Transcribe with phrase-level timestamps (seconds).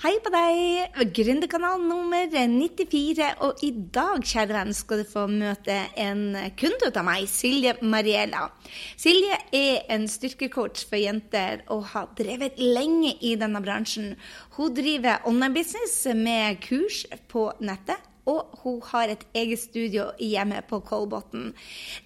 [0.00, 3.26] Hei på deg, Gründerkanal nummer 94.
[3.44, 6.22] Og i dag, kjære venn, skal du få møte en
[6.56, 8.46] kunde av meg, Silje Mariella.
[8.96, 14.14] Silje er en styrkecoach for jenter og har drevet lenge i denne bransjen.
[14.56, 20.80] Hun driver online-business med kurs på nettet og hun har et eget studio hjemme på
[20.86, 21.50] Kolbotn.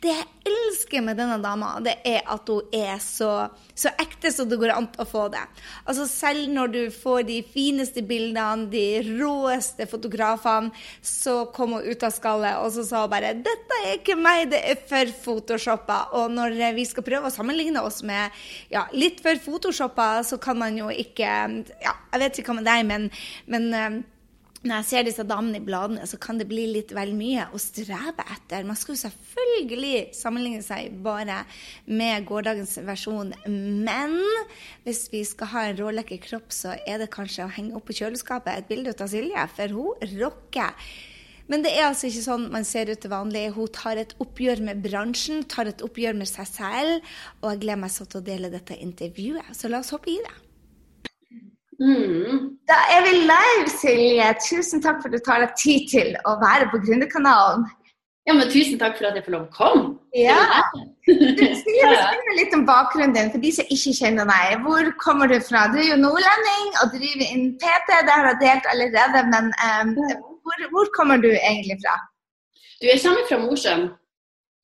[0.03, 4.49] Det jeg elsker med denne dama, det er at hun er så, så ekte som
[4.49, 5.43] det går an å få det.
[5.85, 10.73] Altså Selv når du får de fineste bildene, de råeste fotografene,
[11.03, 14.51] så kom hun ut av skallet og så sa hun bare 'Dette er ikke meg,
[14.53, 16.15] det er for photoshoppa'.
[16.21, 18.31] Og når vi skal prøve å sammenligne oss med
[18.73, 21.31] ja, litt for photoshoppa, så kan man jo ikke
[21.83, 23.09] ja, Jeg vet ikke hva med deg, men,
[23.51, 24.03] men eh,
[24.65, 27.61] når jeg ser disse damene i bladene, så kan det bli litt vel mye å
[27.61, 28.65] strebe etter.
[28.65, 31.43] Man skal jo selvfølgelig sammenligne seg bare
[31.85, 34.17] med gårsdagens versjon, men
[34.87, 37.99] hvis vi skal ha en rålekker kropp, så er det kanskje å henge opp på
[38.01, 40.89] kjøleskapet et bilde av Silje, for hun rocker.
[41.53, 43.51] Men det er altså ikke sånn man ser ut til vanlig.
[43.53, 47.85] Hun tar et oppgjør med bransjen, tar et oppgjør med seg selv, og jeg gleder
[47.85, 49.53] meg så til å dele dette intervjuet.
[49.53, 50.35] Så la oss hoppe i det.
[51.81, 52.51] Mm.
[52.69, 54.29] Da er vi live, Silje.
[54.49, 57.67] Tusen takk for at du tar deg tid til å være på Gründerkanalen.
[58.25, 59.89] Ja, men Tusen takk for at jeg får lov å komme.
[60.17, 60.39] Ja.
[61.05, 61.99] Du, sier
[62.39, 64.63] litt om bakgrunnen din for de som ikke kjenner deg.
[64.65, 65.67] Hvor kommer du fra?
[65.75, 69.27] Du er jo nordlending og driver inn PT, det har jeg delt allerede.
[69.35, 69.93] Men um,
[70.47, 71.99] hvor, hvor, kommer du egentlig fra?
[72.81, 73.85] Du, Jeg kommer fra Mosjøen.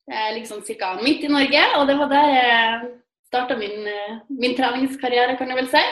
[0.09, 0.95] Det er liksom ca.
[1.03, 1.61] midt i Norge.
[1.77, 2.81] Og det var der jeg
[3.29, 5.85] starta min, eh, min treningskarriere, kan jeg vel si.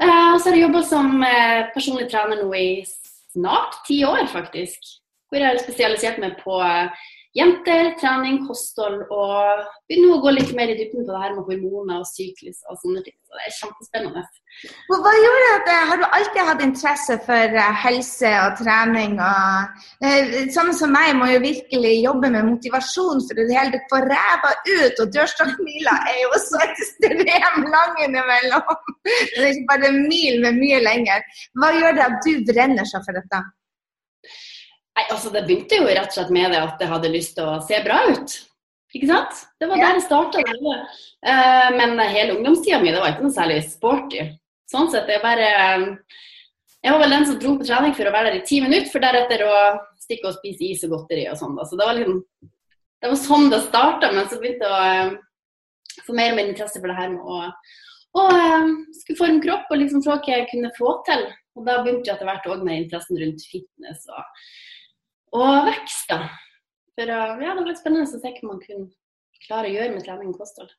[0.00, 2.68] Uh, så har jeg jobba som uh, personlig trener nå i
[3.34, 4.78] snart ti år, faktisk.
[5.28, 6.88] Hvor jeg har spesialisert meg på uh,
[7.36, 11.46] jenter, trening, kosthold og begynner å gå litt mer i dybden på det her med
[11.46, 13.14] hormoner og syklus og sånne ting.
[13.30, 14.22] Så det er kjempespennende.
[14.90, 19.14] Hva gjorde at, Har du alltid hatt interesse for eh, helse og trening?
[19.22, 23.94] Og, eh, sånne som meg må jo virkelig jobbe med motivasjon for det hele tatt
[23.94, 25.04] få ræva ut.
[25.04, 28.74] Og dørstokkmila er jo så ekstremt lang innimellom.
[29.06, 31.22] Det er ikke bare en mil, men mye lenger.
[31.56, 33.40] Hva gjør det at du brenner seg for dette?
[34.98, 37.48] Nei, altså Det begynte jo rett og slett med det at jeg hadde lyst til
[37.48, 38.36] å se bra ut.
[38.96, 39.44] Ikke sant?
[39.60, 40.42] Det var der det starta.
[40.42, 44.26] Uh, men hele ungdomstida mi det var ikke noe særlig sporty.
[44.70, 45.48] Sånn sett, jeg bare
[46.80, 48.88] Jeg var vel den som dro på trening for å være der i ti minutter,
[48.90, 49.56] for deretter å
[50.00, 51.54] stikke og spise is og godteri og sånn.
[51.58, 51.66] da.
[51.68, 52.22] Så det var liksom
[53.00, 56.50] Det var sånn det starta, men så begynte jeg å uh, få mer og mer
[56.50, 57.44] interesse for det her med å
[58.18, 61.20] og uh, skulle forme kropp og liksom se hva jeg kunne få til.
[61.54, 64.48] Og da begynte jeg etter hvert òg med interessen rundt fitness og
[65.36, 66.28] og vekst, da.
[66.98, 68.90] For ja, det var litt spennende å se hva man kunne
[69.46, 70.70] klare å gjøre med trening og kosthold.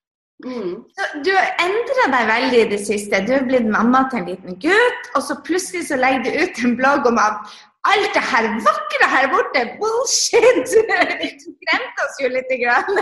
[0.46, 0.86] Mm.
[1.26, 3.20] Du har endra deg veldig i det siste.
[3.28, 6.64] Du er blitt mamma til en liten gutt, og så plutselig så legger du ut
[6.66, 10.66] en blogg om at alt det her vakre her borte, bullshit!
[11.22, 12.50] Du skremte oss jo litt.
[12.62, 12.98] Grann.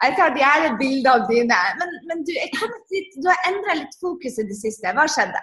[0.00, 1.56] Jeg tar de her bildene dine.
[1.80, 2.32] Men, men du,
[3.20, 4.92] du har endra litt fokus i det siste.
[4.96, 5.42] Hva skjedde?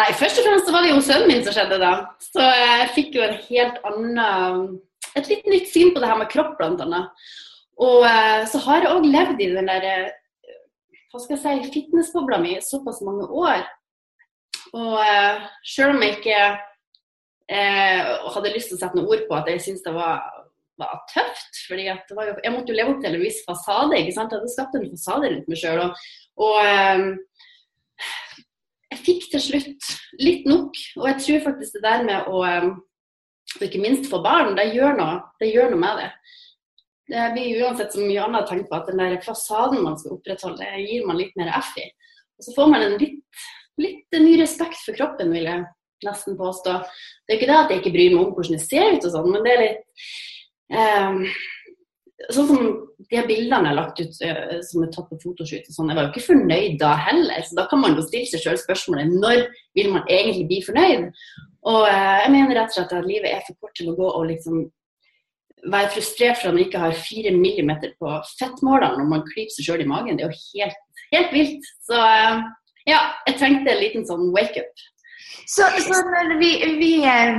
[0.00, 1.90] Nei, først og fremst var det jo sønnen min som skjedde da.
[2.24, 4.78] Så jeg fikk jo en helt annen
[5.18, 7.08] Et litt nytt syn på det her med kropp, blant annet.
[7.82, 10.52] Og eh, så har jeg òg levd i den der eh,
[11.10, 13.64] hva skal jeg si, fitnessbobla mi såpass mange år.
[14.70, 16.36] Og uh, selv om jeg ikke
[17.50, 20.22] eh, hadde lyst til å sette noe ord på at jeg syntes det var,
[20.78, 23.98] var tøft, fordi var jo, jeg måtte jo leve opp til en viss fasade.
[23.98, 24.30] ikke sant?
[24.30, 25.82] Jeg hadde skapt en fasade rundt meg sjøl.
[25.82, 26.06] Og,
[26.46, 27.18] og
[28.90, 29.90] jeg fikk til slutt
[30.20, 30.78] litt nok.
[30.98, 32.44] Og jeg tror faktisk det der med å
[33.58, 36.10] Og ikke minst for barn, det gjør noe, det gjør noe med det.
[37.10, 40.14] Det blir uansett så mye annet å tenke på at den der fasaden man skal
[40.14, 41.88] opprettholde, det gir man litt mer F i.
[42.38, 43.40] Og så får man en litt,
[43.82, 45.64] litt ny respekt for kroppen, vil jeg
[46.06, 46.76] nesten påstå.
[47.26, 49.14] Det er ikke det at jeg ikke bryr meg om hvordan det ser ut og
[49.16, 49.82] sånn, men det er litt
[50.78, 51.20] um,
[52.28, 52.64] Sånn som
[53.10, 55.98] de bildene jeg har lagt ut uh, som er tatt på fotoshoot, og sånn, jeg
[55.98, 57.46] var jo ikke fornøyd da heller.
[57.46, 59.46] Så da kan man jo stille seg selv spørsmålet når
[59.78, 61.08] vil man egentlig bli fornøyd?
[61.70, 64.10] Og uh, jeg mener rett og slett at livet er for kort til å gå
[64.10, 64.68] og liksom
[65.70, 69.66] være frustrert for at man ikke har fire millimeter på fettmåleren når man klyper seg
[69.66, 70.16] sjøl i magen.
[70.20, 71.72] Det er jo helt, helt vilt.
[71.88, 72.44] Så uh,
[72.88, 74.88] ja, jeg trengte en liten sånn wake-up.
[75.50, 76.90] Så, så, når vi, vi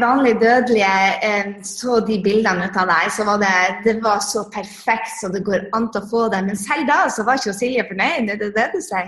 [0.01, 0.95] vanlige dødelige
[1.27, 3.53] eh, så de bildene ut av deg, så var det,
[3.85, 6.41] det var så perfekt så det går an til å få det.
[6.49, 9.07] Men selv da så var ikke Silje fornøyd, er det det du sier?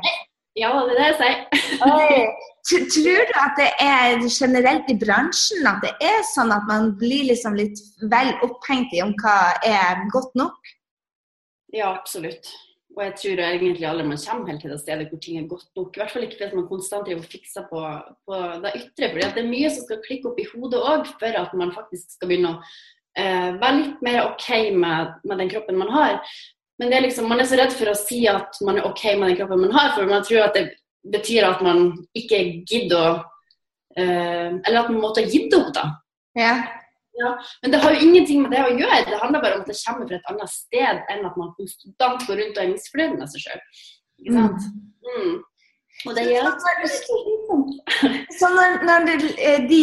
[0.60, 2.34] Ja, det er det jeg sier.
[2.64, 7.26] Tror du at det er generelt i bransjen at det er sånn at man blir
[7.32, 7.82] liksom litt
[8.12, 10.76] vel opphengt i om hva er godt nok?
[11.74, 12.48] Ja, absolutt.
[12.94, 15.70] Og jeg tror egentlig aldri man kommer helt til det stedet hvor ting er godt
[15.76, 15.96] nok.
[15.96, 17.84] I hvert fall ikke hvis man konstant driver og fikser på,
[18.28, 19.10] på det ytre.
[19.10, 22.14] For det er mye som skal klikke opp i hodet òg for at man faktisk
[22.18, 22.60] skal begynne å
[23.18, 26.22] eh, være litt mer OK med, med, den kroppen man har.
[26.82, 29.32] Men er liksom, man er så redd for å si at man er OK med
[29.32, 30.68] den kroppen man har, for man tror at det
[31.14, 33.12] betyr at man ikke gidder å
[33.98, 35.90] eh, Eller at man måtte ha gitt opp, da.
[36.38, 36.54] Ja.
[37.14, 37.32] Ja,
[37.62, 39.04] men det har jo ingenting med det å gjøre.
[39.06, 42.28] Det handler bare om at det kommer fra et annet sted enn at man konstant
[42.28, 43.66] går rundt og er misfornøyd med seg sjøl.
[44.24, 44.70] Ikke sant?
[45.06, 45.18] Mm.
[45.18, 45.42] mm.
[46.08, 46.80] Og det hjelper.
[48.40, 49.82] Så når, når du, eh, de,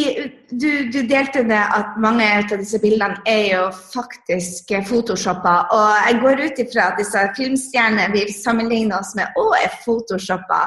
[0.50, 3.62] du, du, delte det at mange av disse bildene er jo
[3.94, 9.47] faktisk photoshoppa, og jeg går ut ifra at disse filmstjernene vi sammenligner oss med å,
[9.56, 10.65] er photoshoppa.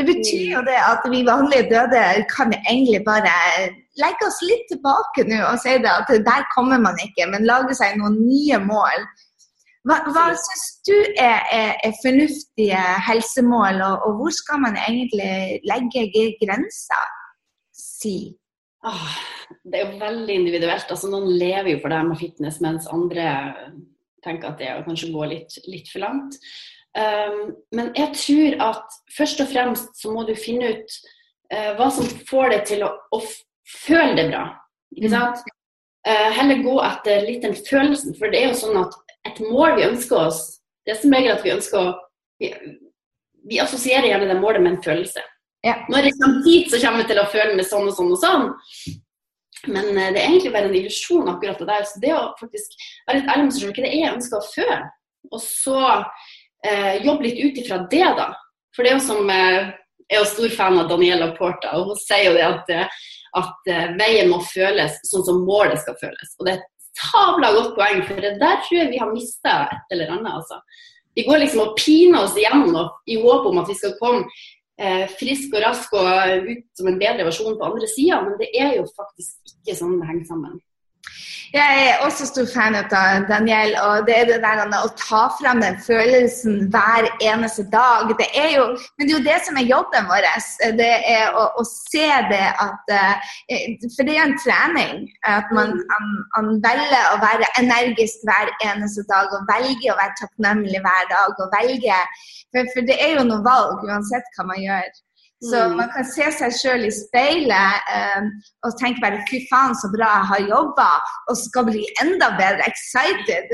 [0.00, 3.36] Det betyr jo det at vi vanlige døde kan egentlig bare
[4.00, 7.76] legge oss litt tilbake nå og si det at der kommer man ikke, men lage
[7.78, 9.06] seg noen nye mål.
[9.86, 15.60] Hva, hva syns du er, er, er, fornuftige helsemål, og, og, hvor skal man egentlig
[15.68, 16.08] legge
[16.40, 17.12] grenser?
[17.70, 18.16] Si.
[18.86, 19.12] Ah,
[19.62, 20.90] det er jo veldig individuelt.
[20.90, 23.28] Altså, noen lever jo for det med fitness, mens andre
[24.26, 26.40] tenker at det er å kanskje gå litt, litt for langt.
[26.96, 30.94] Um, men jeg tror at først og fremst så må du finne ut
[31.52, 33.20] uh, hva som får deg til å, å
[33.66, 34.46] føle det bra.
[34.96, 35.14] Ikke mm.
[35.14, 35.52] sant?
[36.06, 38.14] Uh, heller gå etter litt den følelsen.
[38.18, 38.94] For det er jo sånn at
[39.26, 40.42] et mål vi ønsker oss,
[40.86, 41.94] det er som regel at vi ønsker å
[42.38, 42.52] vi,
[43.48, 45.24] vi, assosierer gjerne det målet med en følelse.
[45.66, 45.80] Ja.
[45.90, 48.20] Når det kommer dit, så kommer vi til å føle med sånn og sånn og
[48.22, 48.46] sånn.
[49.72, 51.88] Men uh, det er egentlig bare en illusjon, akkurat det der.
[51.90, 52.78] Så det å faktisk
[53.08, 54.78] være litt ærlig med seg selv, hva det er jeg ønsker å føle,
[55.32, 58.30] og så uh, jobbe litt ut ifra det, da.
[58.76, 59.74] For det er jo som uh,
[60.06, 62.68] Jeg er jo stor fan av Daniela Porta, og hun sier jo det at
[63.36, 66.34] at uh, veien må føles sånn som målet skal føles.
[66.38, 69.56] Og det er et sabla godt poeng, for det der tror jeg vi har mista
[69.68, 70.32] et eller annet.
[70.40, 70.60] altså.
[71.16, 74.24] Vi går liksom og piner oss igjennom i håp om at vi skal komme
[74.80, 78.50] eh, frisk og rask og ut som en bedre versjon på andre sida, men det
[78.52, 80.58] er jo faktisk ikke sånn det henger sammen.
[81.56, 82.90] Jeg er også stor fan av
[83.30, 88.10] Daniel, og det er det der å ta fram den følelsen hver eneste dag.
[88.18, 88.66] Det er jo,
[88.96, 90.26] men det er jo det som er jobben vår.
[90.80, 93.32] Det er å, å se det at eh,
[93.94, 95.06] For det er en trening.
[95.32, 100.18] At man, man, man, velger å være energisk hver eneste dag, og velger å være
[100.20, 101.40] takknemlig hver dag.
[101.40, 102.22] og velger,
[102.52, 104.92] for, for det er jo noe valg uansett hva man gjør.
[105.44, 105.76] Så mm.
[105.76, 108.28] man kan se seg sjøl i speilet um,
[108.64, 110.88] og tenke bare fy faen, så bra jeg har jobba,
[111.28, 113.52] og skal bli enda bedre excited.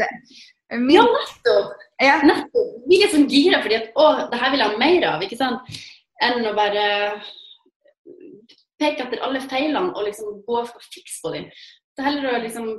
[0.73, 0.94] Min...
[0.94, 1.84] Ja, nettopp.
[2.02, 2.17] Ja.
[2.26, 2.79] nettopp.
[2.88, 5.40] Vi er sånn gira fordi at å, det her vil jeg ha mer av, ikke
[5.40, 5.82] sant?
[6.23, 6.87] Enn å bare
[8.82, 11.50] peke etter alle feilene og liksom gå og fikse på dem.
[11.93, 12.73] Det er heller å liksom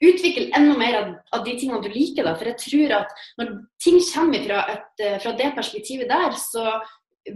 [0.00, 2.24] utvikle enda mer av, av, de tingene du liker.
[2.24, 2.36] Da.
[2.38, 3.52] For jeg tror at når
[3.82, 6.78] ting kommer fra, et, fra det perspektivet der, så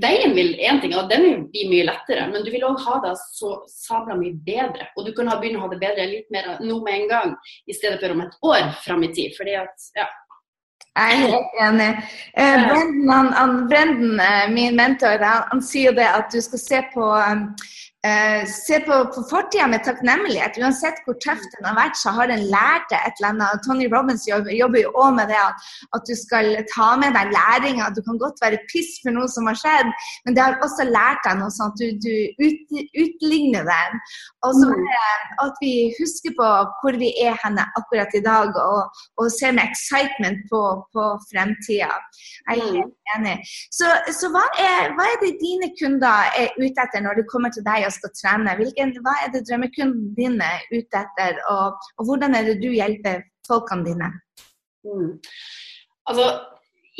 [0.00, 2.98] Veien vil én ting, og den vil bli mye lettere, men du vil òg ha
[3.04, 4.88] det så sabla mye bedre.
[4.96, 7.34] Og du kan ha, begynne å ha det bedre litt mer nå med en gang,
[7.68, 9.34] i stedet for om et år fram i tid.
[9.36, 10.08] Fordi at, ja.
[10.94, 11.88] Jeg er helt enig.
[12.32, 16.62] Eh, Brenden, han, han, Brenden, eh, min mentor, han, han, sier det at du skal
[16.62, 17.48] se på um,
[18.04, 20.58] Uh, se på, på fortida med takknemlighet.
[20.60, 23.62] Uansett hvor tøft den har vært, så har den lært deg et eller annet.
[23.64, 25.62] Tony Robbins jobber, jobber jo òg med det at,
[25.96, 27.86] at, du skal ta med deg læringa.
[27.96, 29.92] Du kan godt være piss for noe som har skjedd,
[30.26, 32.74] men det har også lært deg noe sånn at du, du ut,
[33.06, 34.02] utligner den.
[34.44, 34.84] Og så mm.
[35.46, 36.50] at vi husker på
[36.82, 41.88] hvor vi er henne akkurat i dag, og, og ser med excitement på, på fremtida.
[42.50, 43.16] Jeg er helt mm.
[43.16, 43.34] enig.
[43.72, 47.54] Så, så hva, er, hva, er, det dine kunder er ute etter når det kommer
[47.54, 47.88] til deg?
[47.88, 48.56] og skal trene.
[48.60, 52.70] Hvilken, hva er det drømmekunden din er ute etter, og, og, hvordan er det du
[52.72, 54.10] hjelper folkene dine?
[54.84, 55.14] Mm.
[56.10, 56.28] Altså,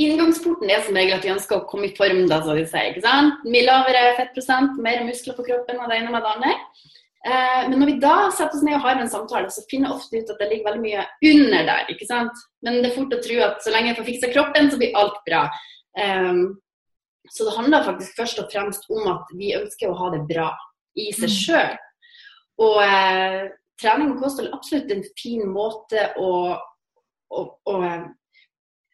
[0.00, 2.24] Inngangsporten er som regel at vi ønsker å komme i form.
[2.30, 3.44] da, så vi sier, ikke sant?
[3.46, 6.54] Mye lavere fettprosent, mer muskler på kroppen og det ene med det andre.
[7.24, 10.00] Eh, men når vi da setter oss ned og har en samtale, så finner jeg
[10.00, 11.86] ofte ut at det ligger veldig mye under der.
[11.94, 12.42] ikke sant?
[12.66, 14.98] Men det er fort å tro at så lenge jeg får fiksa kroppen, så blir
[14.98, 15.46] alt bra.
[16.02, 16.42] Eh,
[17.30, 20.50] så det handler faktisk først og fremst om at vi ønsker å ha det bra
[20.94, 21.36] i seg mm.
[21.36, 21.76] sjøl.
[22.64, 23.40] Og eh,
[23.80, 26.34] trening og kosthold er absolutt en fin måte å,
[27.34, 27.78] å, å,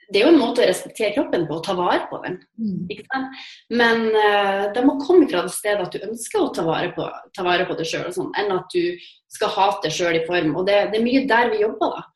[0.08, 2.38] Det er jo en måte å respektere kroppen på, å ta vare på den.
[2.58, 3.34] Mm.
[3.80, 7.08] Men eh, det må komme fra det stedet at du ønsker å ta vare på,
[7.36, 8.96] ta vare på det sjøl, sånn, enn at du
[9.30, 10.56] skal hate deg sjøl i form.
[10.56, 12.06] Og det, det, er mye der vi jobber, da.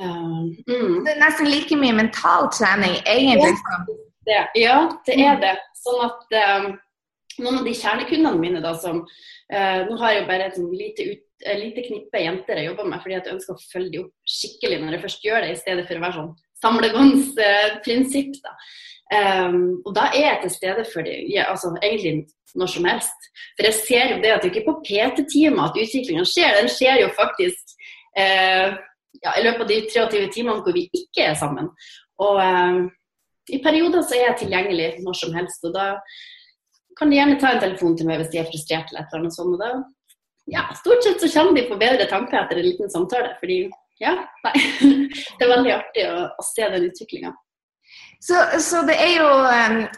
[0.00, 1.00] Uh, mm.
[1.04, 3.58] Det er nesten like mye mental trening, egentlig.
[3.58, 3.82] Ja,
[4.28, 4.76] det, ja,
[5.08, 5.56] det er det.
[5.80, 6.70] Sånn at um,
[7.38, 9.02] noen av de kjernekundene mine da, som
[9.52, 12.90] eh, Nå har jeg bare et sånn lite, ut, eh, lite, knippe jenter jeg jobber
[12.90, 15.60] med, fordi jeg ønsker å følge dem opp skikkelig når jeg først gjør det, i
[15.62, 18.40] stedet for å være sånn samlebåndsprinsipp.
[18.44, 18.54] da.
[19.10, 23.26] Um, og da er jeg til stede for dem, ja, altså egentlig når som helst.
[23.56, 26.70] For jeg ser jo det at det ikke er på PT-timer at utviklinga skjer, den
[26.70, 27.74] skjer jo faktisk
[28.18, 28.76] eh,
[29.24, 31.70] ja, i løpet av de 23 timene hvor vi ikke er sammen.
[32.22, 32.86] Og uh,
[33.50, 35.64] i perioder så er jeg tilgjengelig når som helst.
[35.66, 35.88] Og da
[36.98, 39.24] kan de gjerne ta en telefon til meg hvis de er frustrert eller et eller
[39.24, 39.54] annet sånt.
[39.54, 40.16] Og da,
[40.50, 43.34] ja, stort sett så kommer de på bedre tanker etter en liten samtale.
[43.42, 43.62] Fordi
[44.00, 44.16] ja,
[44.46, 44.54] nei.
[45.36, 47.34] Det er veldig artig å, å se den utviklinga.
[48.22, 49.28] Så, så det, er jo,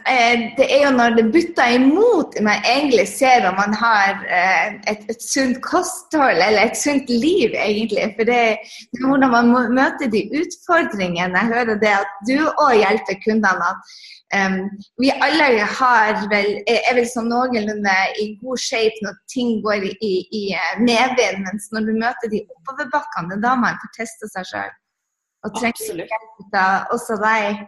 [0.07, 4.77] eh, det, er jo, når det butter imot man egentlig ser om man har eh,
[4.91, 8.05] et, et, sunt kosthold eller et sunt liv, egentlig.
[8.15, 8.39] For det,
[8.93, 11.35] det er hvordan man møter de utfordringene.
[11.35, 13.73] Jeg hører det at du òg hjelper kundene.
[14.39, 14.57] um,
[15.03, 20.13] Vi alle har vel, er vel sånn noenlunde i god shape når ting går i,
[20.31, 20.45] i
[20.79, 24.73] medvind, mens når du møter de oppoverbakkene, det er da man får teste seg sjøl.
[25.43, 27.65] Og trenger hjelp av også deg.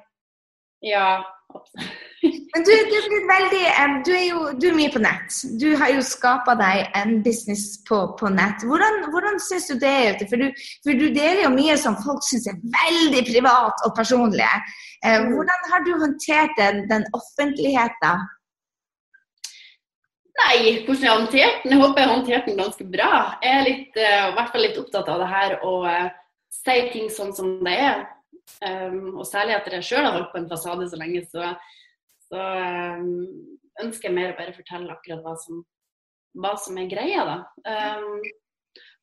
[0.86, 1.24] Ja,
[1.54, 2.02] absolutt.
[2.26, 3.64] Men du, du, er veldig,
[4.06, 5.36] du, er jo du er mye på nett.
[5.62, 8.64] Du har jo skapa deg en business på, på nett.
[8.66, 10.28] Hvordan, hvordan syns du det er ute?
[10.32, 14.48] For du, for du deler jo mye som folk syns er veldig privat og personlig.
[15.04, 15.36] Eh, mm.
[15.36, 18.26] Hvordan har du håndtert den, den offentligheten?
[20.36, 21.76] Nei, hvordan jeg har håndtert den?
[21.76, 23.12] Jeg håper jeg har håndtert den ganske bra.
[23.44, 26.10] Jeg er litt, uh, i hvert fall litt opptatt av det her å uh,
[26.52, 28.04] si ting sånn som det er.
[28.66, 31.52] Um, og særlig etter jeg sjøl har holdt på en fasade så lenge, så,
[32.30, 32.48] så
[33.02, 33.10] um,
[33.84, 35.62] ønsker jeg mer å bare fortelle akkurat hva som,
[36.40, 37.26] hva som er greia.
[37.28, 37.38] da.
[37.68, 38.20] Um,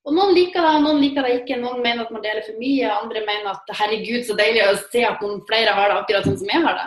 [0.02, 1.60] og Noen liker det, noen liker det ikke.
[1.62, 2.88] Noen mener at man deler for mye.
[2.90, 6.40] Andre mener at herregud, så deilig å se at noen flere har det akkurat sånn
[6.40, 6.86] som jeg har det.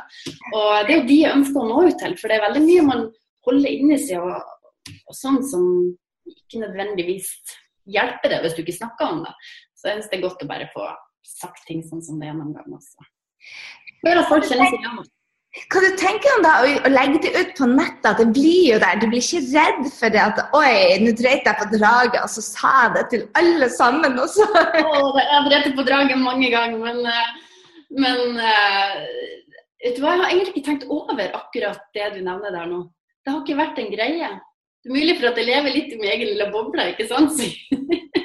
[0.50, 2.64] Og Det er jo de jeg ønsker å nå ut til, for det er veldig
[2.66, 3.06] mye man
[3.48, 4.52] holder inni seg og,
[5.08, 5.64] og sånn som
[6.28, 7.30] ikke nødvendigvis
[7.96, 9.34] hjelper deg hvis du ikke snakker om det.
[9.78, 10.90] Så jeg syns det er godt å bare få
[11.28, 13.10] sagt ting sånn som det er noen ganger også.
[14.06, 15.06] Før at folk kjenner seg igjen.
[15.72, 18.08] Hva du tenker om da å legge det ut på nettet?
[18.10, 18.98] at Det blir jo der.
[19.00, 22.44] Du blir ikke redd for det at oi, nå dreit jeg på draget, og så
[22.44, 24.20] sa jeg det til alle sammen.
[24.20, 24.50] også.
[24.84, 27.64] Oh, jeg har drept på draget mange ganger, men, eh,
[28.04, 29.00] men eh,
[29.86, 32.84] vet du hva, jeg har egentlig ikke tenkt over akkurat det du nevner der nå.
[33.24, 34.34] Det har ikke vært en greie.
[34.84, 37.40] Det er mulig for at jeg lever litt i min egen lille boble, ikke sant?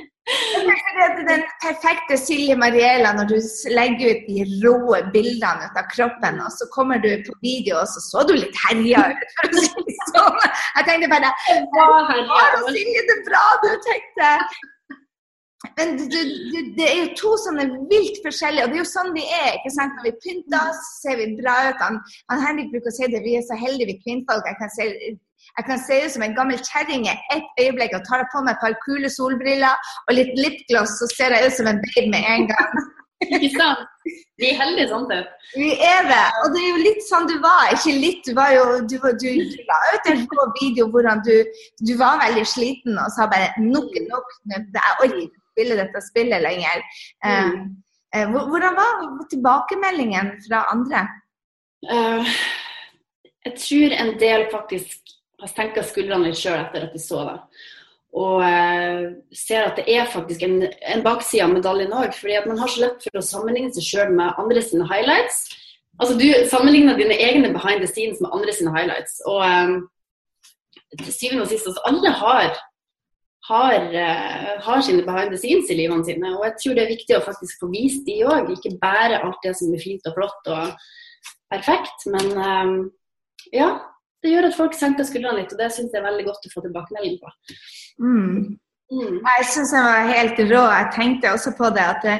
[1.28, 3.36] den perfekte Silje Mariela når du
[3.74, 7.88] legger ut de rå bildene ut av kroppen, og så kommer du på video, og
[7.90, 9.38] så så du litt herja ut.
[9.38, 10.36] For å si Sånn.
[10.42, 11.88] Jeg tenkte bare Å,
[12.72, 14.30] Silje, det er bra du tenkte.
[15.76, 19.10] Men du, du, det er jo to sånne vilt forskjellige, og det er jo sånn
[19.12, 19.50] vi er.
[19.58, 19.98] ikke sant?
[19.98, 21.82] Når vi pynter oss, ser vi bra ut.
[21.84, 21.98] Han,
[22.32, 24.48] han Henrik bruker å si det, vi er så heldige vi kvinnfolk.
[24.48, 24.88] Jeg kan se
[25.58, 28.56] jeg kan se ut som en gammel kjerring i ett øyeblikk og tar på meg
[28.56, 32.26] et par kule solbriller og litt lipgloss, så ser jeg ut som en babe med
[32.34, 32.80] en gang.
[33.28, 33.82] Ikke sant?
[34.40, 35.32] Vi er heldige sånn sett.
[35.52, 36.22] Vi er det.
[36.40, 37.74] Og det er jo litt sånn du var.
[37.74, 41.34] Ikke litt, du var jo Du, du, du la ut en rå video hvordan du,
[41.84, 44.34] du var veldig sliten og sa bare nok, nok.
[44.48, 46.82] Jeg orker ikke spille dette spillet lenger.
[47.26, 47.68] Mm.
[48.16, 51.04] Uh, hvordan var tilbakemeldingen fra andre?
[51.84, 52.24] Uh,
[53.44, 57.36] jeg tror en del faktisk har senka skuldrene litt sjøl etter at de så det.
[58.20, 59.04] Og eh,
[59.36, 62.14] ser at det er faktisk en, en bakside av medaljen òg.
[62.16, 65.44] fordi at man har så lett for å sammenligne seg sjøl med andre sine highlights.
[66.00, 69.20] Altså Du sammenligner dine egne behind the scenes med andre sine highlights.
[69.30, 69.78] Og eh,
[70.98, 72.58] til syvende og sist, altså alle har,
[73.50, 76.34] har, eh, har, sine behind the scenes i livene sine.
[76.34, 78.50] Og jeg tror det er viktig å faktisk få vist de òg.
[78.56, 80.74] Ikke bare alt det som er fint og flott og
[81.52, 82.08] perfekt.
[82.10, 82.74] Men um,
[83.54, 83.70] ja,
[84.22, 86.52] det gjør at folk senker skuldrene litt, og det syns jeg er veldig godt å
[86.54, 87.32] få tilbakemelding på.
[88.04, 88.58] Mm.
[88.90, 89.20] Mm.
[89.22, 90.62] Jeg syns den var helt rå.
[90.74, 92.16] Jeg tenkte også på det at det,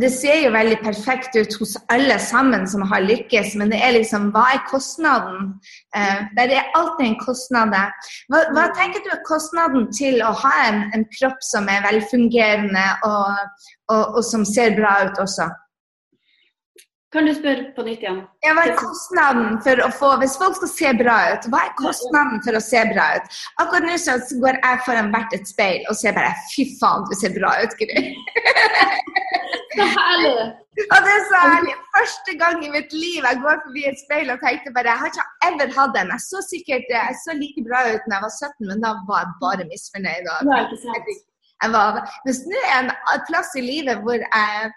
[0.00, 3.92] det, ser jo veldig perfekt ut hos alle sammen som har lykkes, men det er
[3.98, 5.50] liksom hva er kostnaden?
[5.92, 7.76] Eh, det er alltid en kostnad.
[8.32, 8.74] Hva, hva, mm.
[8.80, 13.62] tenker du er kostnaden til å ha en, en kropp som er velfungerende og,
[13.92, 15.50] og, og som ser bra ut også?
[17.16, 18.18] Kan du spørre på nytt igjen?
[18.44, 21.70] Ja, hva er kostnaden for å få Hvis folk skal se bra ut, hva er
[21.78, 23.38] kostnaden for å se bra ut?
[23.62, 27.14] Akkurat nå så går jeg foran hvert et speil og ser bare Fy faen, du
[27.16, 28.02] ser bra ut, Gry.
[29.78, 30.34] så herlig.
[30.84, 31.76] Og det er så herlig.
[31.94, 35.14] Første gang i mitt liv jeg går forbi et speil og tenkte bare Jeg har
[35.14, 36.12] ikke ever hatt en.
[36.18, 39.24] Jeg så sikkert jeg så like bra ut da jeg var 17, men da var
[39.24, 40.28] jeg bare misfornøyd.
[40.34, 40.52] Og,
[41.62, 42.92] jeg var, hvis nå er en
[43.28, 44.70] plass i livet hvor jeg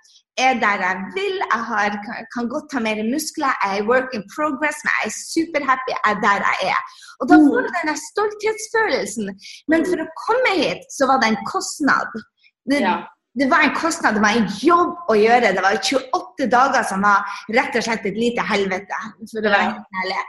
[0.46, 1.90] er der jeg vil, jeg har,
[2.34, 6.12] kan godt ta mer muskler, jeg er work in progress, men jeg er superhappy, jeg
[6.12, 6.82] er der jeg er.
[7.20, 9.32] Og da får du denne stolthetsfølelsen.
[9.72, 12.14] Men for å komme hit, så var det en kostnad.
[12.72, 12.96] Det, ja.
[13.42, 15.52] det var en kostnad, det var en jobb å gjøre.
[15.58, 19.04] Det var 28 dager som var rett og slett et lite helvete.
[19.34, 20.24] for å være helt ærlig.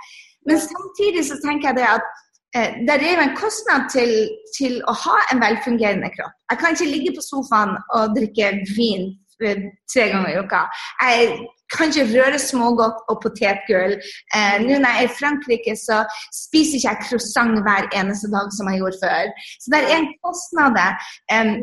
[0.49, 4.13] Men samtidig så tenker jeg det at det er jo en kostnad til,
[4.57, 6.35] til, å ha en velfungerende kropp.
[6.51, 9.13] Jeg kan ikke ligge på sofaen og drikke vin
[9.45, 10.65] eh, tre ganger i uka.
[11.05, 11.29] Jeg
[11.71, 13.95] kan ikke røre smågodt og potetgull.
[14.35, 16.03] Eh, Nå når jeg er i Frankrike, så
[16.35, 19.33] spiser ikke jeg croissant hver eneste dag som jeg gjorde før.
[19.63, 20.83] Så det er en kostnad.
[21.31, 21.55] Eh,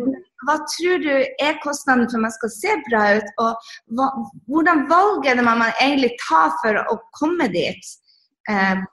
[0.47, 4.11] hva tror du er kostnaden for at man skal se bra ut, og hva,
[4.47, 7.95] hvordan valg er det man egentlig tar for å komme dit?
[8.47, 8.85] Um,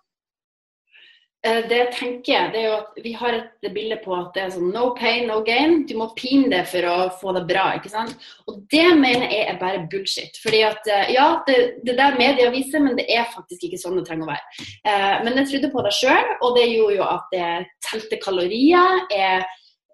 [1.44, 4.52] det jeg tenker, det er jo at vi har et bilde på at det er
[4.54, 5.82] sånn no pain, no gain.
[5.88, 7.66] Du må pine det for å få det bra.
[7.78, 8.14] ikke sant?
[8.48, 10.38] Og det mener jeg er bare bullshit.
[10.44, 14.00] Fordi at eh, ja, det, det der media viser, men det er faktisk ikke sånn
[14.00, 14.70] det trenger å være.
[14.88, 19.04] Eh, men jeg trodde på det sjøl, og det gjorde jo at jeg telte kalorier.
[19.12, 19.44] Jeg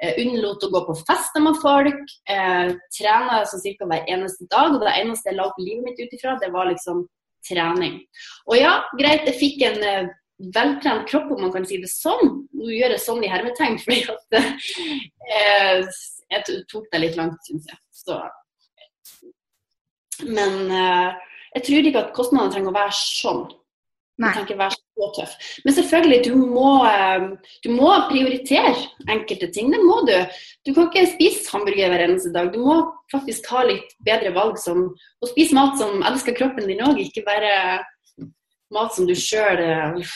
[0.01, 2.13] Eh, unnlot å gå på fester med folk.
[2.33, 4.73] Eh, Trena sånn cirka hver eneste dag.
[4.73, 7.05] Og det eneste jeg la opp livet mitt ut ifra, det var liksom
[7.45, 8.01] trening.
[8.49, 10.09] Og ja, greit, jeg fikk en eh,
[10.55, 12.35] veltrent kropp, om man kan si det sånn.
[12.57, 15.97] Nå gjør jeg sånn i hermetegn, fordi at eh,
[16.31, 17.81] jeg tok det litt langt, syns jeg.
[18.01, 18.21] Så.
[20.29, 23.49] Men eh, jeg tror ikke at kostnadene trenger å være sånn.
[24.21, 25.37] Du kan ikke være så tøff.
[25.65, 27.31] Men selvfølgelig, du må, ehm,
[27.65, 28.75] du må, prioritere
[29.09, 29.71] enkelte ting.
[29.73, 30.13] Det må du.
[30.69, 32.51] Du kan ikke spise hamburger hver eneste dag.
[32.53, 32.83] Du må
[33.13, 37.25] faktisk ha litt bedre valg som og spise mat som elsker kroppen din òg, ikke
[37.25, 37.81] bare
[38.75, 40.13] mat som du sjøl eh,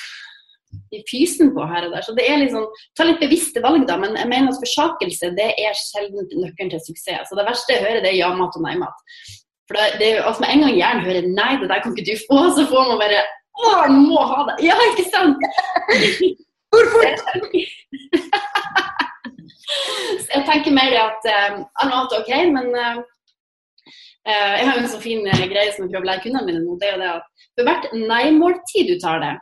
[0.94, 2.04] i fysen på her og der.
[2.06, 2.66] Så det er liksom,
[2.98, 3.98] Ta litt bevisste valg, da.
[4.00, 7.30] Men jeg mener at forsakelse det er sjelden nøkkelen til suksess.
[7.30, 9.14] Så det verste jeg hører, det er ja-mat og nei-mat.
[9.68, 11.94] For det, det er jo, altså Med en gang hjernen hører nei, det der kan
[11.94, 13.22] ikke du få, så får man bare
[13.54, 14.56] å, han må ha det!
[14.66, 15.38] Ja, ikke sant?
[16.74, 17.04] Hvorfor?
[20.34, 22.98] jeg tenker mer at um, annet er OK, men uh,
[24.30, 26.62] jeg har jo en så fin uh, greie som jeg prøver å lære kundene mine
[26.64, 26.78] nå.
[26.80, 29.34] Det er jo det at for hvert nei-måltid du tar det,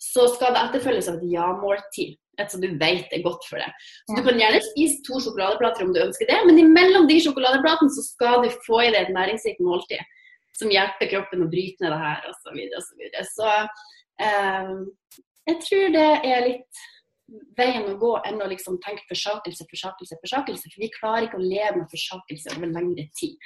[0.00, 2.16] så skal det etterfølges av et ja-måltid.
[2.40, 3.82] Et som du vet er godt for deg.
[4.08, 7.92] Så Du kan gjerne spise to sjokoladeplater om du ønsker det, men imellom de sjokoladeplatene
[7.92, 10.00] så skal du få i deg et næringsrikt måltid
[10.56, 12.40] som hjelper kroppen å bryte ned det her, osv.
[12.46, 13.26] Så, videre, og så, videre.
[13.28, 13.50] så
[14.24, 16.86] eh, jeg tror det er litt
[17.58, 20.72] veien å gå enn å liksom tenke forsakelse, forsakelse, forsakelse.
[20.72, 23.36] For vi klarer ikke å leve med forsakelse over lengre tid,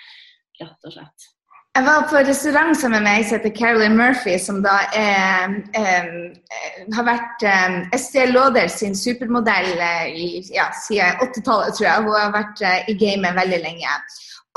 [0.61, 1.31] rett og slett.
[1.75, 6.13] Jeg var på restaurant sammen med ei som heter Carolyn Murphy, som da er, um,
[6.95, 12.05] har vært um, Estée Lauder sin supermodell uh, i, ja, siden 80-tallet, tror jeg.
[12.07, 13.97] Hun har vært uh, i gamet veldig lenge.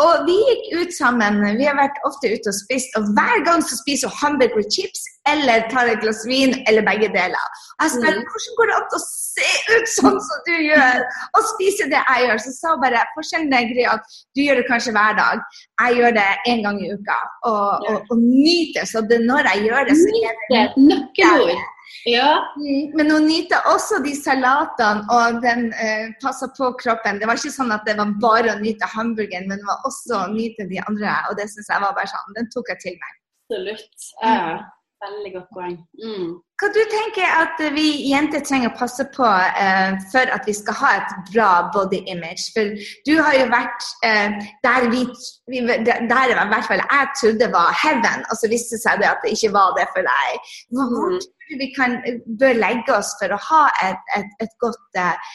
[0.06, 1.42] Og vi gikk ut sammen.
[1.58, 5.10] Vi har vært ofte ute og spist, og hver gang så spiser hun hamburger chips
[5.32, 7.50] eller tar et glass vin, eller begge deler.
[7.80, 8.28] Og jeg spør mm.
[8.30, 9.02] hvordan går det an å
[9.38, 11.06] se ut sånn som du gjør,
[11.38, 12.44] og spise det jeg gjør.
[12.44, 15.48] Så sa hun bare forskjellen er greia at du gjør det kanskje hver dag.
[15.86, 17.18] Jeg gjør det én gang i uka,
[17.50, 18.88] og, og, og nyter.
[18.90, 21.66] Så det når jeg gjør det, så er det Nøkkelord.
[22.08, 22.32] Ja.
[22.60, 27.20] Mm, men hun nyter også de salatene, og den eh, passer på kroppen.
[27.20, 30.24] Det var ikke sånn at det var bare å nyte hamburgeren, men det var også
[30.24, 31.16] å nyte de andre.
[31.30, 33.22] Og det syns jeg var bare sånn, den tok jeg til meg.
[33.48, 34.10] Absolutt.
[34.24, 34.58] Ja.
[34.98, 35.76] Veldig godt poeng.
[36.02, 36.30] Mm.
[36.58, 39.28] Hva du tenker at vi jenter trenger å passe på
[39.62, 42.48] eh, for at vi skal ha et bra body image?
[42.56, 42.74] For
[43.06, 45.06] du har jo vært eh, der vi,
[45.54, 49.12] vi der i hvert fall jeg trodde var heaven, og så viste det seg det
[49.12, 50.54] at det ikke var det for deg.
[50.74, 52.02] Hvor, mm vi kan,
[52.40, 55.34] bør legge oss for å ha et, et, et godt eh,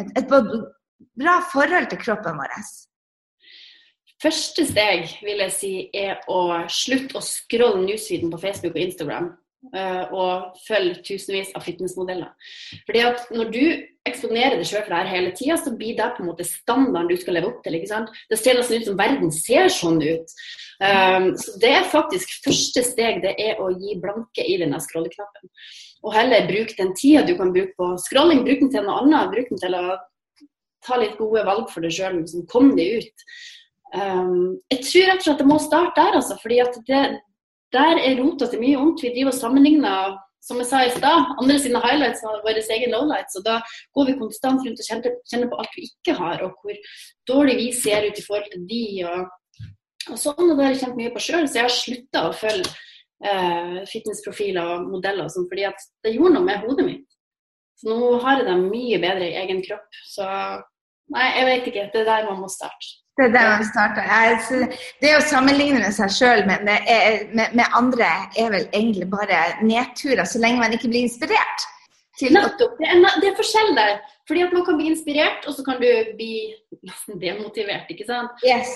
[0.00, 0.34] et, et,
[1.16, 2.54] bra forhold til kroppen vår?
[4.22, 9.34] Første steg vil jeg si er å slutte å scrolle newsfeeden på Facebook og Instagram.
[9.74, 12.28] Uh, og følge tusenvis av fitnessmodeller.
[12.86, 13.62] Fordi at Når du
[14.06, 17.08] eksponerer deg sjøl for det her hele tida, så blir det på en måte standarden
[17.10, 17.74] du skal leve opp til.
[17.74, 18.12] ikke sant?
[18.30, 20.36] Det ser nesten ut som verden ser sånn ut.
[20.78, 25.50] Um, så Det er faktisk første steg, det er å gi blanke i denne scrolleknappen.
[26.06, 29.32] Og heller bruke den tida du kan bruke på scrolling, bruk den til noe annet.
[29.34, 29.98] Bruk den til å
[30.86, 32.20] ta litt gode valg for deg sjøl.
[32.20, 33.26] Liksom, kom deg ut.
[33.96, 36.36] Um, jeg tror rett og slett det må starte der, altså.
[36.42, 36.76] fordi at
[37.72, 39.02] der er rota til mye ondt.
[39.04, 42.92] Vi driver og sammenligner som jeg sa i stad, andre sine highlights og våre egne
[42.92, 43.38] lowlights.
[43.38, 43.56] og Da
[43.96, 46.76] går vi konstant rundt og kjenner, på alt vi ikke har, og hvor
[47.30, 48.84] dårlig vi ser ut i forhold til de.
[49.10, 49.72] Og,
[50.12, 52.70] og sånn, og har jeg kjent mye på sjøl, så jeg har slutta å følge
[53.26, 57.18] eh, fitnessprofiler og modeller sånn, fordi at det gjorde noe med hodet mitt.
[57.76, 59.98] Så nå har jeg det mye bedre i egen kropp.
[60.08, 60.28] Så
[61.12, 61.88] nei, jeg vet ikke.
[61.92, 62.94] Det er der man må starte.
[63.16, 64.74] Det er der man starter.
[65.00, 70.26] Det å sammenligne med seg sjøl med, med, med, andre er vel egentlig bare nedturer,
[70.28, 71.64] så lenge man ikke blir inspirert.
[72.20, 72.76] Nettopp.
[72.80, 73.96] Det er, det er forskjell der.
[74.26, 76.30] Fordi at man kan bli inspirert, og så kan du bli
[76.84, 77.88] nesten demotivert.
[77.92, 78.44] ikke sant?
[78.44, 78.72] Yes.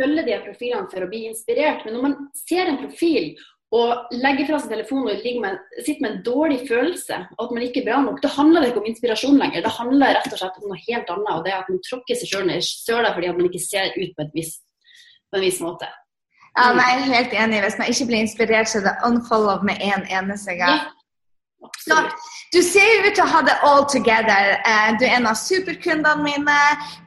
[0.00, 1.84] Følge de profilene for å bli inspirert.
[1.84, 3.34] Men når man ser en profil
[3.76, 7.82] og legger fra seg telefonen og med, sitter med en dårlig følelse, at man ikke
[7.82, 9.64] er bra nok, da handler det ikke om inspirasjon lenger.
[9.66, 11.32] Det handler rett og slett om noe helt annet.
[11.34, 14.14] Og det er at man tråkker seg sjøl i søla fordi man ikke ser ut
[14.16, 14.54] på, vis,
[15.28, 15.90] på en viss måte.
[16.56, 17.60] Ja, men jeg er helt enig.
[17.66, 20.88] Hvis man ikke blir inspirert, så er det unfollow med en eneste gang.
[21.58, 21.96] Så,
[22.52, 24.54] du ser ut til å ha det all together.
[24.62, 26.58] Eh, du er en av superkundene mine.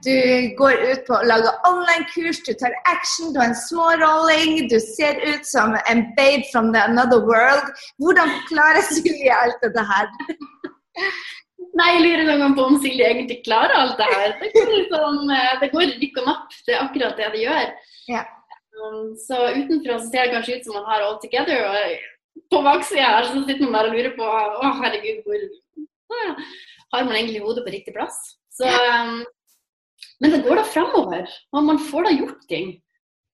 [0.04, 0.16] Du
[0.60, 4.68] går ut på å lage online-kurs, du tar action, du har en smårolling.
[4.72, 7.72] Du ser ut som en babe from the another world.
[8.04, 10.12] Hvordan klarer Silje alt dette her?
[11.80, 14.36] Nei, jeg lurer noen gang på om Silje egentlig klarer alt det her.
[14.42, 15.20] Det går, liksom,
[15.64, 16.56] det går rykk og napp.
[16.68, 17.76] Det er akkurat det det gjør.
[18.12, 18.26] Ja.
[18.82, 21.64] Um, så utenfra så ser det kanskje ut som man har all together.
[21.70, 22.10] og
[22.52, 25.44] på baksida her så sitter man der og lurer på å herregud, hvor
[26.92, 28.18] har man egentlig hodet på riktig plass?
[28.52, 29.22] Så, um,
[30.22, 32.74] men det går da framover, og man får da gjort ting.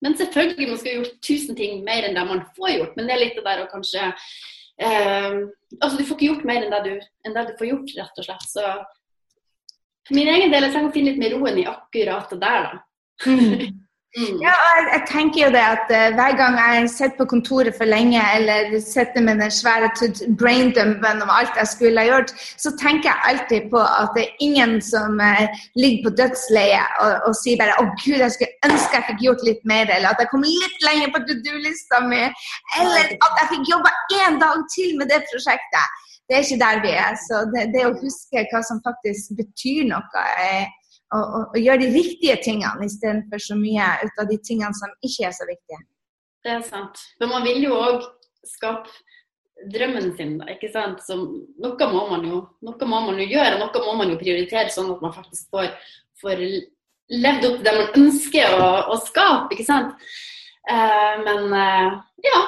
[0.04, 2.94] Men selvfølgelig man skal gjort tusen ting mer enn det man får gjort.
[2.96, 5.40] Men det er litt det der å kanskje eh,
[5.82, 8.22] Altså du får ikke gjort mer enn det, du, enn det du får gjort, rett
[8.22, 8.46] og slett.
[8.52, 8.62] Så
[10.06, 12.70] for min egen del jeg trenger å finne litt mer roen i akkurat det der,
[12.70, 12.78] da.
[14.18, 14.38] Mm.
[14.42, 14.54] Ja,
[14.92, 18.72] jeg, tenker jo det at uh, Hver gang jeg sitter på kontoret for lenge eller
[18.82, 19.90] sitter med den svære
[20.40, 22.32] braindumpen om alt jeg skulle ha gjort,
[22.64, 25.44] så tenker jeg alltid på at det er ingen som uh,
[25.82, 29.22] ligger på dødsleie og, og, sier bare 'Å, oh, gud, jeg skulle ønske jeg fikk
[29.26, 32.24] gjort litt mer', eller at jeg kom litt lenger på to do-lista mi,
[32.80, 35.86] eller at jeg fikk jobba én dag til med det prosjektet.
[36.26, 37.14] Det er ikke der vi er.
[37.26, 40.66] Så det, det å huske hva som faktisk betyr noe, er
[41.14, 44.92] og, og, og gjøre de riktige tingene istedenfor så mye ut av de tingene som
[45.00, 45.80] ikke er så viktige.
[46.44, 47.00] Det er sant.
[47.20, 48.04] Men man vil jo òg
[48.46, 48.92] skape
[49.72, 51.02] drømmen sin, ikke sant.
[51.02, 54.70] Så noe må man jo noe må man jo gjøre, noe må man jo prioritere
[54.72, 55.72] sånn at man faktisk får,
[56.22, 56.44] får
[57.08, 60.10] levd opp til det man ønsker å, å skape, ikke sant.
[60.68, 62.40] Uh, men uh, ja,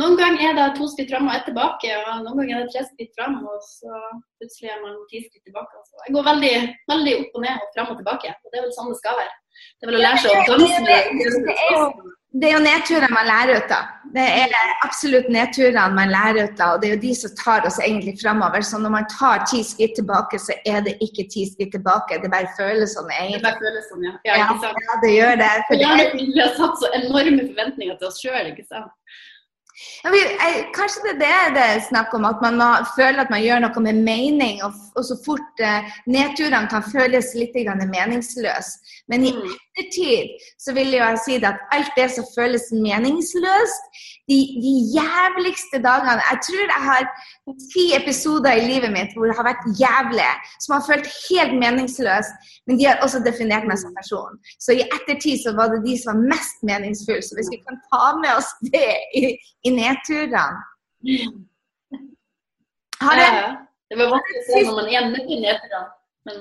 [0.00, 2.74] noen ganger er det to skritt fram og ett tilbake, og noen ganger er det
[2.74, 4.02] tre skritt fram, og så
[4.40, 5.72] plutselig er man ti skritt tilbake.
[5.80, 5.96] Altså.
[6.06, 6.54] jeg går veldig,
[6.92, 8.36] veldig opp og ned og fram og tilbake.
[8.36, 9.34] og Det er vel sånn det skal være.
[9.80, 13.70] Det er vel å lære seg å danse det er jo nedturene man lærer ut
[13.72, 13.92] av.
[14.12, 14.52] Det er
[14.84, 18.16] absolutt nedturene man lærer ut av, og det er jo de som tar oss egentlig
[18.20, 18.64] framover.
[18.68, 22.32] Så når man tar ti skritt tilbake, så er det ikke ti skritt tilbake, det
[22.32, 23.40] bare føles sånn egentlig.
[23.40, 24.12] Det bare føles sånn, ja.
[24.28, 25.52] Ja, ja, ja det gjør det.
[25.70, 28.92] For det vi har satt så enorme forventninger til oss sjøl, ikke sant.
[30.76, 33.62] Kanskje det er det det er snakk om, at man må føle at man gjør
[33.64, 34.62] noe med mening.
[34.64, 38.80] Og, og så fort eh, nedturene kan føles litt meningsløse.
[39.08, 39.54] Men i mm.
[39.76, 40.28] Ettertid
[40.64, 43.82] så vil jeg si at alt det som føles meningsløst,
[44.30, 47.02] de, de, jævligste dagene Jeg tror jeg har
[47.74, 50.32] ti episoder i livet mitt hvor det har vært jævlig,
[50.64, 52.32] som har følt helt meningsløst,
[52.66, 54.34] men de har også definert meg som person.
[54.64, 57.22] Så i ettertid så var det de som var mest meningsfulle.
[57.22, 59.22] Så hvis vi kan ta med oss det i,
[59.68, 60.64] i nedturene
[63.04, 63.28] Har du?
[63.88, 66.40] det var vanskelig å se når man er i nedturene.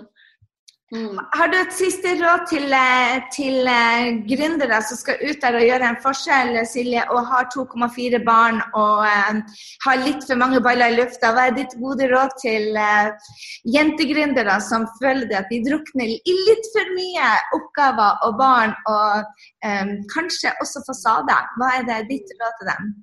[0.94, 1.18] Mm.
[1.34, 5.64] Har du et siste råd til, eh, til uh, gründere som skal ut der og
[5.66, 9.40] gjøre en forskjell, Silje, og har 2,4 barn og uh,
[9.82, 11.32] har litt for mange baller i lufta?
[11.34, 13.32] Hva er ditt gode råd til uh,
[13.74, 19.26] jentegründere som føler at de drukner i litt for mye oppgaver og barn, og
[19.66, 21.50] um, kanskje også fasader?
[21.58, 22.94] Hva er det ditt råd til dem?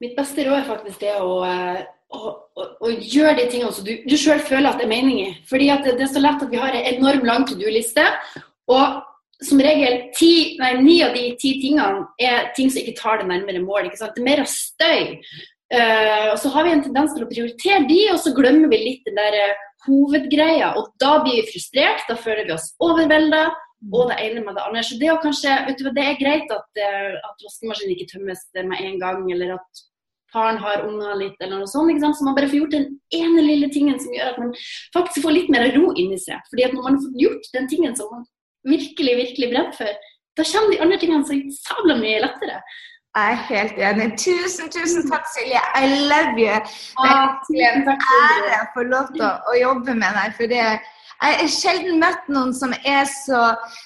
[0.00, 1.36] Mitt beste råd er faktisk det å
[2.14, 5.30] og, gjøre de tingene som du, du sjøl føler at det er mening i.
[5.48, 8.04] Fordi det, det, er så lett at vi har en enorm lang to do-liste.
[8.70, 9.02] Og
[9.44, 13.28] som regel ti, nei, ni av de ti tingene er ting som ikke tar det
[13.30, 13.90] nærmere mål.
[13.90, 15.18] Det er mer av støy.
[15.74, 19.08] Uh, så har vi en tendens til å prioritere de, og så glemmer vi litt
[19.08, 20.74] den der uh, hovedgreia.
[20.78, 23.46] Og da blir vi frustrert, da føler vi oss overvelda.
[23.92, 24.84] Og det ene med det andre.
[24.86, 29.02] Så det, kanskje, du, det er greit at, uh, at vaskemaskinen ikke tømmes med en
[29.02, 29.84] gang, eller at
[30.34, 31.92] faren har unger litt, eller noe sånt.
[31.92, 32.18] ikke sant?
[32.18, 34.54] Så man bare får gjort den ene lille tingen som gjør at man
[34.96, 36.42] faktisk får litt mer ro inni seg.
[36.50, 38.26] Fordi at når man får gjort den tingen som man
[38.68, 42.58] virkelig, virkelig brenner for, da kommer de andre tingene så sabla mye lettere.
[43.14, 44.06] Jeg er helt enig.
[44.18, 45.60] Tusen, tusen takk, Silje.
[45.78, 46.56] I love you.
[47.46, 50.34] Det er en ære å få lov til å, å jobbe med deg.
[50.34, 50.64] for det
[51.22, 53.40] jeg har sjelden møtt noen som er så,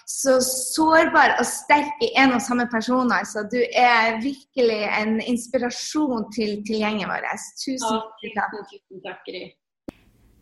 [0.08, 3.12] så sårbar og sterk i en og samme person.
[3.14, 3.44] Altså.
[3.52, 7.28] Du er virkelig en inspirasjon til, til gjengen vår.
[7.62, 8.02] Tusen
[8.34, 8.58] takk.
[8.72, 9.32] Tusen takk,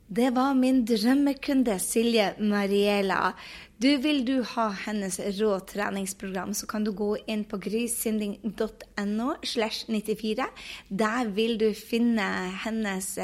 [0.08, 3.34] Det var min drømmekunde Silje Mariela.
[3.82, 9.84] Du Vil du ha hennes rå treningsprogram, så kan du gå inn på grysynding.no slash
[9.90, 10.46] 94.
[10.88, 12.30] Der vil du finne
[12.64, 13.18] hennes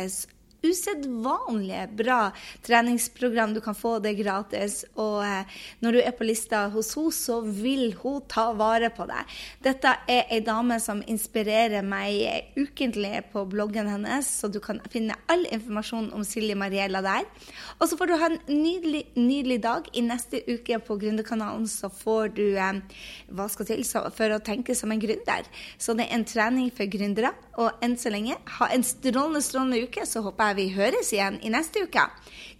[0.62, 2.30] usedvanlig bra
[2.62, 3.54] treningsprogram.
[3.54, 4.82] Du kan få det gratis.
[4.94, 9.06] Og eh, når du er på lista hos henne, så vil hun ta vare på
[9.08, 9.30] deg.
[9.64, 15.16] Dette er ei dame som inspirerer meg ukentlig på bloggen hennes, så du kan finne
[15.32, 17.26] all informasjon om Silje Mariella der.
[17.78, 19.88] Og så får du ha en nydelig, nydelig dag.
[19.96, 22.82] I neste uke på Gründerkanalen så får du eh,
[23.32, 25.48] hva skal til for å tenke som en gründer.
[25.80, 27.32] Så det er en trening for gründere.
[27.60, 30.22] Og enn så lenge, ha en strålende, strålende uke, så
[30.58, 32.04] vi høres igjen i neste uke.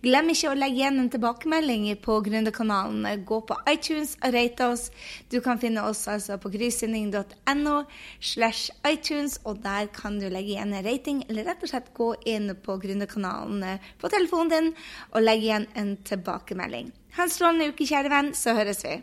[0.03, 3.05] Glem ikke å legge igjen en tilbakemelding på Gründerkanalen.
[3.29, 4.89] Gå på iTunes og rate oss.
[5.31, 7.77] Du kan finne oss altså på grysynding.no
[8.19, 12.11] slash iTunes, og der kan du legge igjen en rating, eller rett og slett gå
[12.35, 14.75] inn på Gründerkanalen på telefonen din
[15.13, 16.91] og legge igjen en tilbakemelding.
[17.15, 18.99] Ha en strålende uke, kjære venn, så høres vi.